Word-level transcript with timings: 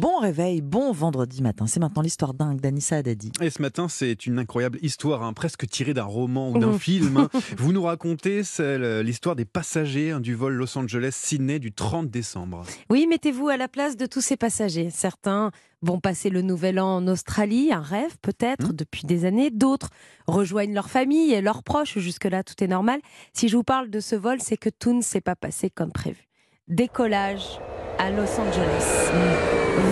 Bon 0.00 0.18
réveil, 0.18 0.60
bon 0.60 0.92
vendredi 0.92 1.42
matin. 1.42 1.66
C'est 1.66 1.80
maintenant 1.80 2.02
l'histoire 2.02 2.34
dingue 2.34 2.60
d'Anissa 2.60 2.96
Haddadi. 2.96 3.32
Et 3.40 3.50
ce 3.50 3.62
matin, 3.62 3.88
c'est 3.88 4.26
une 4.26 4.38
incroyable 4.38 4.78
histoire, 4.82 5.22
hein, 5.22 5.32
presque 5.32 5.66
tirée 5.66 5.94
d'un 5.94 6.04
roman 6.04 6.50
ou 6.50 6.58
d'un 6.58 6.78
film. 6.78 7.16
hein. 7.16 7.28
Vous 7.56 7.72
nous 7.72 7.82
racontez 7.82 8.44
celle- 8.44 9.00
l'histoire 9.00 9.36
des 9.36 9.44
passagers 9.44 10.10
hein, 10.10 10.20
du 10.20 10.34
vol 10.34 10.52
Los 10.54 10.76
Angeles-Sydney 10.76 11.58
du 11.58 11.72
30 11.72 12.10
décembre. 12.10 12.62
Oui, 12.90 13.06
mettez-vous 13.08 13.48
à 13.48 13.56
la 13.56 13.68
place 13.68 13.96
de 13.96 14.06
tous 14.06 14.20
ces 14.20 14.36
passagers. 14.36 14.90
Certains 14.90 15.50
vont 15.82 15.98
passer 15.98 16.28
le 16.28 16.42
nouvel 16.42 16.78
an 16.78 16.96
en 16.96 17.08
Australie, 17.08 17.72
un 17.72 17.80
rêve 17.80 18.16
peut-être 18.20 18.68
Mmh. 18.70 18.76
depuis 18.76 19.06
des 19.06 19.24
années. 19.24 19.50
D'autres 19.50 19.88
rejoignent 20.26 20.74
leur 20.74 20.90
famille 20.90 21.32
et 21.32 21.40
leurs 21.40 21.62
proches. 21.62 21.98
Jusque-là, 21.98 22.42
tout 22.44 22.62
est 22.62 22.68
normal. 22.68 23.00
Si 23.32 23.48
je 23.48 23.56
vous 23.56 23.64
parle 23.64 23.88
de 23.88 24.00
ce 24.00 24.14
vol, 24.16 24.38
c'est 24.40 24.58
que 24.58 24.68
tout 24.68 24.92
ne 24.92 25.00
s'est 25.02 25.20
pas 25.22 25.36
passé 25.36 25.70
comme 25.70 25.90
prévu. 25.92 26.28
Décollage 26.68 27.58
à 28.00 28.10
Los 28.10 28.40
Angeles. 28.40 29.10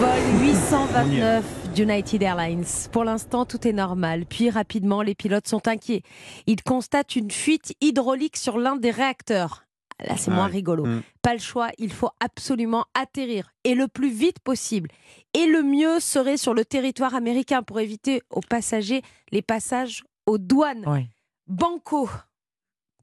Vol 0.00 0.40
829 0.40 1.44
d'United 1.74 2.22
Airlines. 2.22 2.64
Pour 2.90 3.04
l'instant, 3.04 3.44
tout 3.44 3.68
est 3.68 3.72
normal. 3.74 4.24
Puis 4.24 4.48
rapidement, 4.48 5.02
les 5.02 5.14
pilotes 5.14 5.46
sont 5.46 5.68
inquiets. 5.68 6.02
Ils 6.46 6.62
constatent 6.62 7.16
une 7.16 7.30
fuite 7.30 7.74
hydraulique 7.82 8.38
sur 8.38 8.56
l'un 8.56 8.76
des 8.76 8.90
réacteurs. 8.90 9.64
Là, 10.02 10.16
c'est 10.16 10.30
moins 10.30 10.46
rigolo. 10.46 10.86
Mm. 10.86 11.02
Pas 11.20 11.34
le 11.34 11.40
choix, 11.40 11.68
il 11.76 11.92
faut 11.92 12.10
absolument 12.20 12.86
atterrir 12.94 13.50
et 13.64 13.74
le 13.74 13.88
plus 13.88 14.10
vite 14.10 14.38
possible. 14.38 14.88
Et 15.34 15.46
le 15.46 15.62
mieux 15.62 16.00
serait 16.00 16.38
sur 16.38 16.54
le 16.54 16.64
territoire 16.64 17.14
américain 17.14 17.62
pour 17.62 17.78
éviter 17.78 18.22
aux 18.30 18.40
passagers 18.40 19.02
les 19.32 19.42
passages 19.42 20.02
aux 20.24 20.38
douanes. 20.38 20.88
Ouais. 20.88 21.08
Banco, 21.46 22.08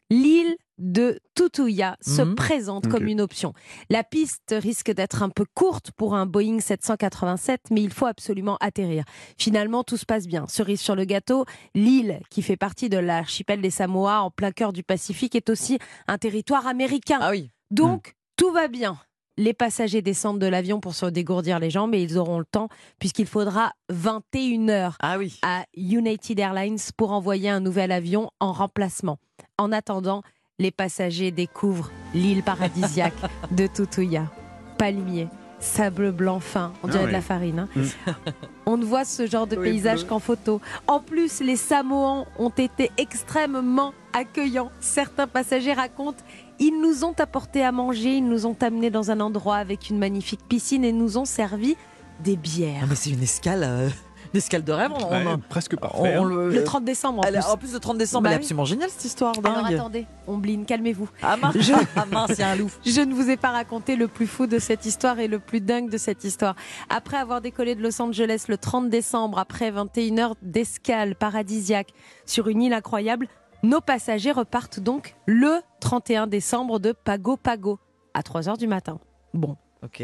l'île 0.09 0.55
de 0.77 1.19
Tutuya 1.35 1.95
se 2.01 2.21
Mhm. 2.21 2.35
présente 2.35 2.87
comme 2.87 3.07
une 3.07 3.21
option. 3.21 3.53
La 3.89 4.03
piste 4.03 4.53
risque 4.57 4.91
d'être 4.91 5.23
un 5.23 5.29
peu 5.29 5.45
courte 5.53 5.91
pour 5.91 6.15
un 6.15 6.25
Boeing 6.25 6.59
787, 6.59 7.61
mais 7.71 7.81
il 7.81 7.91
faut 7.93 8.05
absolument 8.07 8.57
atterrir. 8.59 9.05
Finalement, 9.37 9.83
tout 9.83 9.97
se 9.97 10.05
passe 10.05 10.27
bien. 10.27 10.45
Cerise 10.47 10.81
sur 10.81 10.95
le 10.95 11.05
gâteau, 11.05 11.45
l'île, 11.75 12.19
qui 12.29 12.41
fait 12.41 12.57
partie 12.57 12.89
de 12.89 12.97
l'archipel 12.97 13.61
des 13.61 13.69
Samoa 13.69 14.21
en 14.21 14.31
plein 14.31 14.51
cœur 14.51 14.73
du 14.73 14.83
Pacifique, 14.83 15.35
est 15.35 15.49
aussi 15.49 15.79
un 16.07 16.17
territoire 16.17 16.67
américain. 16.67 17.19
Ah 17.21 17.31
oui. 17.31 17.51
Donc, 17.71 18.15
tout 18.35 18.51
va 18.51 18.67
bien. 18.67 18.97
Les 19.37 19.53
passagers 19.53 20.01
descendent 20.01 20.39
de 20.39 20.45
l'avion 20.45 20.79
pour 20.79 20.95
se 20.95 21.05
dégourdir 21.07 21.59
les 21.59 21.69
jambes 21.69 21.93
et 21.93 22.01
ils 22.01 22.17
auront 22.17 22.39
le 22.39 22.45
temps 22.45 22.69
puisqu'il 22.99 23.25
faudra 23.27 23.73
21 23.89 24.69
heures 24.69 24.95
Ah 25.01 25.17
oui. 25.17 25.39
à 25.41 25.65
United 25.75 26.39
Airlines 26.39 26.77
pour 26.95 27.11
envoyer 27.11 27.49
un 27.49 27.59
nouvel 27.59 27.91
avion 27.91 28.29
en 28.39 28.53
remplacement. 28.53 29.17
En 29.57 29.73
attendant, 29.73 30.21
les 30.59 30.71
passagers 30.71 31.31
découvrent 31.31 31.91
l'île 32.13 32.43
paradisiaque 32.43 33.13
de 33.51 33.67
Tutuya. 33.67 34.31
Palmiers, 34.77 35.27
sable 35.59 36.11
blanc 36.11 36.39
fin, 36.39 36.71
on 36.83 36.87
Ah 36.87 36.91
dirait 36.91 37.07
de 37.07 37.11
la 37.11 37.21
farine. 37.21 37.59
hein. 37.59 37.69
Mm. 37.75 38.11
On 38.67 38.77
ne 38.77 38.85
voit 38.85 39.05
ce 39.05 39.27
genre 39.27 39.45
de 39.47 39.55
Oui, 39.55 39.69
paysage 39.69 40.05
qu'en 40.07 40.17
photo. 40.19 40.59
En 40.87 40.99
plus, 40.99 41.39
les 41.41 41.55
Samoans 41.55 42.25
ont 42.39 42.49
été 42.49 42.89
extrêmement 42.97 43.93
accueillants. 44.11 44.71
Certains 44.79 45.27
passagers 45.27 45.73
racontent 45.73 46.23
ils 46.57 46.79
nous 46.81 47.03
ont 47.03 47.13
apporté 47.19 47.63
à 47.63 47.71
manger, 47.73 48.15
ils 48.17 48.27
nous 48.27 48.45
ont 48.45 48.55
amenés 48.61 48.89
dans 48.89 49.11
un 49.11 49.19
endroit 49.19 49.57
avec 49.57 49.89
une 49.89 49.97
magnifique 49.99 50.39
piscine 50.47 50.85
et 50.85 50.93
nous 50.93 51.17
ont 51.17 51.25
servi 51.25 51.75
des 52.23 52.35
Ah, 52.35 52.41
bières. 52.41 52.85
mais 52.87 52.95
c'est 52.95 53.09
une 53.09 53.21
escale, 53.23 53.63
euh, 53.65 53.89
une 54.35 54.39
escale 54.39 54.63
de 54.63 54.71
rêve. 54.73 54.91
On, 54.93 55.09
Ouais, 55.09 55.25
on- 55.27 55.37
presque 55.39 55.77
parfait. 55.77 56.17
on 56.17 56.25
le- 56.25 56.49
Le 56.49 56.63
30 56.63 56.83
décembre 56.83 57.19
en 57.19 57.23
Elle 57.23 57.35
plus. 57.35 57.45
en 57.45 57.57
plus, 57.57 57.73
le 57.73 57.79
30 57.79 57.97
décembre, 57.97 58.23
Bah 58.23 58.29
elle 58.29 58.33
est 58.33 58.37
oui. 58.39 58.43
absolument 58.43 58.65
géniale 58.65 58.89
cette 58.89 59.05
histoire 59.05 59.33
Alors 59.43 59.63
dingue. 59.63 59.73
attendez, 59.75 60.05
Ombline, 60.27 60.65
calmez-vous. 60.65 61.07
Ah 61.23 61.37
mince, 61.37 61.55
Je- 61.59 61.73
ah 61.95 62.05
mince, 62.05 62.31
il 62.31 62.39
y 62.39 62.43
a 62.43 62.49
un 62.49 62.55
loup. 62.55 62.71
Je 62.85 63.01
ne 63.01 63.13
vous 63.13 63.29
ai 63.29 63.37
pas 63.37 63.51
raconté 63.51 63.95
le 63.95 64.07
plus 64.09 64.27
fou 64.27 64.45
de 64.47 64.59
cette 64.59 64.85
histoire 64.85 65.19
et 65.19 65.27
le 65.27 65.39
plus 65.39 65.61
dingue 65.61 65.89
de 65.89 65.97
cette 65.97 66.23
histoire. 66.25 66.55
Après 66.89 67.17
avoir 67.17 67.39
décollé 67.41 67.75
de 67.75 67.81
Los 67.81 68.01
Angeles 68.01 68.45
le 68.49 68.57
30 68.57 68.89
décembre, 68.89 69.39
après 69.39 69.71
21 69.71 70.19
heures 70.19 70.35
d'escale 70.41 71.15
paradisiaque 71.15 71.93
sur 72.25 72.47
une 72.49 72.61
île 72.61 72.73
incroyable, 72.73 73.27
nos 73.63 73.81
passagers 73.81 74.31
repartent 74.33 74.79
donc 74.79 75.15
le 75.25 75.61
31 75.79 76.27
décembre 76.27 76.79
de 76.79 76.91
Pago 76.91 77.37
Pago 77.37 77.79
à 78.13 78.21
3 78.23 78.49
heures 78.49 78.57
du 78.57 78.67
matin. 78.67 78.99
Bon, 79.33 79.55
Ok. 79.83 80.03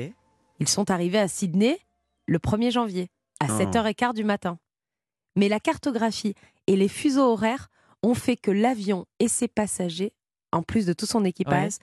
ils 0.59 0.67
sont 0.67 0.89
arrivés 0.91 1.19
à 1.19 1.27
Sydney 1.27 1.79
le 2.27 2.39
1er 2.39 2.71
janvier 2.71 3.09
à 3.41 3.47
Oh. 3.49 3.57
7h15 3.57 4.13
du 4.13 4.23
matin. 4.23 4.57
Mais 5.35 5.49
la 5.49 5.59
cartographie 5.59 6.35
et 6.67 6.75
les 6.75 6.87
fuseaux 6.87 7.31
horaires 7.31 7.69
ont 8.03 8.13
fait 8.13 8.35
que 8.37 8.51
l'avion 8.51 9.05
et 9.19 9.27
ses 9.27 9.47
passagers, 9.47 10.13
en 10.51 10.63
plus 10.63 10.85
de 10.85 10.93
tout 10.93 11.05
son 11.05 11.23
équipage, 11.25 11.73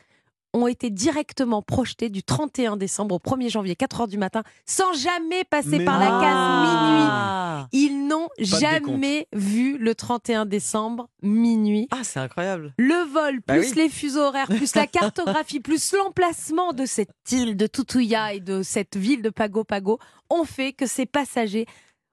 ont 0.55 0.67
été 0.67 0.91
directement 0.91 1.61
projetés 1.63 2.09
du 2.09 2.23
31 2.23 2.77
décembre 2.77 3.17
au 3.17 3.19
1er 3.19 3.51
janvier, 3.51 3.75
4h 3.75 4.09
du 4.09 4.17
matin, 4.19 4.43
sans 4.67 4.93
jamais 4.95 5.45
passer 5.45 5.79
Mais 5.79 5.85
par 5.85 5.99
la 5.99 6.07
case 6.07 6.21
minuit. 6.23 7.07
Ah, 7.11 7.67
Ils 7.73 8.07
n'ont 8.09 8.29
jamais 8.39 9.29
vu 9.35 9.77
le 9.79 9.95
31 9.95 10.47
décembre 10.47 11.09
minuit. 11.23 11.87
Ah, 11.91 12.03
c'est 12.03 12.21
incroyable. 12.21 12.73
Le 12.79 13.11
vol, 13.13 13.41
Bah 13.47 13.55
plus 13.59 13.71
oui. 13.71 13.77
les 13.77 13.89
fuseaux 13.89 14.23
horaires, 14.23 14.47
plus 14.49 14.75
la 14.75 14.87
cartographie, 14.89 15.61
plus 15.61 15.93
l'emplacement 15.93 16.73
de 16.73 16.87
cette 16.87 17.11
île 17.31 17.57
de 17.57 17.67
Tutuya 17.67 18.33
et 18.35 18.41
de 18.41 18.63
cette 18.63 18.97
ville 18.97 19.23
de 19.23 19.31
Pago 19.31 19.65
Pago 19.65 19.99
ont 20.31 20.45
fait 20.45 20.73
que 20.73 20.87
ces 20.87 21.07
passagers 21.07 21.67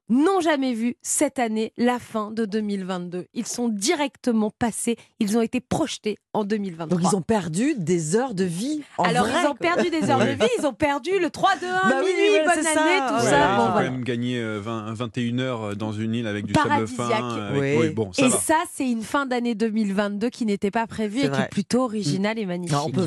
n'ont 0.09 0.39
jamais 0.39 0.73
vu 0.73 0.95
cette 1.01 1.39
année 1.39 1.73
la 1.77 1.99
fin 1.99 2.31
de 2.31 2.45
2022. 2.45 3.25
Ils 3.33 3.45
sont 3.47 3.69
directement 3.69 4.51
passés, 4.57 4.97
ils 5.19 5.38
ont 5.38 5.41
été 5.41 5.59
projetés 5.61 6.17
en 6.33 6.43
2023. 6.43 6.97
Donc 6.97 7.11
ils 7.11 7.16
ont 7.16 7.21
perdu 7.21 7.73
des 7.77 8.16
heures 8.16 8.33
de 8.35 8.43
vie. 8.43 8.81
en 8.97 9.03
Alors 9.03 9.25
vrai, 9.25 9.39
ils 9.43 9.47
ont 9.47 9.55
perdu 9.55 9.89
des 9.89 10.09
heures 10.09 10.19
Ouais. 10.19 10.35
de 10.35 10.43
vie, 10.43 10.49
ils 10.59 10.66
ont 10.66 10.73
perdu 10.73 11.11
le 11.19 11.29
3 11.29 11.51
2 11.59 11.66
1 11.67 11.69
Bah 11.89 11.95
oui, 12.03 12.11
minuit, 12.11 12.31
ouais, 12.31 12.45
bonne 12.45 12.63
ça. 12.63 12.69
année, 12.81 13.07
tout 13.07 13.25
Ouais, 13.25 13.29
ça. 13.31 13.53
ils 13.53 13.57
Bon, 13.57 13.63
ont 13.63 13.67
quand 13.73 13.81
même 13.81 14.03
gagné 14.03 14.38
euh, 14.39 14.59
20 14.61 14.93
21 14.93 15.39
heures 15.39 15.75
dans 15.75 15.91
une 15.91 16.13
île 16.13 16.27
avec 16.27 16.45
du 16.45 16.53
sable 16.53 16.87
fin. 16.87 17.07
Paradisiaque. 17.07 17.49
avec- 17.49 17.61
Oui. 17.61 17.75
oui, 17.87 17.89
bon, 17.93 18.11
ça 18.13 18.25
Et 18.25 18.29
va. 18.29 18.37
ça, 18.37 18.55
c'est 18.73 18.89
une 18.89 19.01
fin 19.01 19.25
d'année 19.25 19.55
2022 19.55 20.29
qui 20.29 20.45
n'était 20.45 20.72
pas 20.72 20.87
prévue 20.87 21.19
et 21.19 21.29
qui 21.29 21.41
est 21.41 21.49
plutôt 21.49 21.83
originale 21.83 22.37
et 22.37 22.45
magnifique. 22.45 22.75
Non, 22.75 22.85
on, 22.87 22.91
peut 22.91 23.05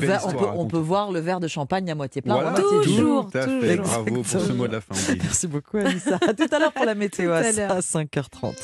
on, 0.55 0.67
on 0.73 0.79
voir 0.81 1.11
le 1.11 1.19
verre 1.19 1.39
de 1.39 1.47
champagne 1.47 1.89
à 1.91 1.95
moitié 1.95 2.21
plein. 2.21 2.33
Voilà. 2.35 2.51
Toujours, 2.53 3.29
Tout 3.31 3.37
à 3.37 3.41
fait. 3.41 3.77
toujours. 3.77 3.85
Bravo 3.85 4.11
pour 4.23 4.25
ce 4.41 4.51
mot 4.53 4.67
de 4.67 4.73
la 4.73 4.81
fin. 4.81 4.95
Merci 5.21 5.47
beaucoup, 5.47 5.77
Anissa. 5.77 6.17
À 6.27 6.33
tout 6.33 6.47
à 6.51 6.59
l'heure 6.59 6.73
pour 6.73 6.85
la 6.89 6.95
météo 6.95 7.31
à 7.31 7.37
à 7.37 7.51
l'heure. 7.51 7.79
5h30. 7.79 8.59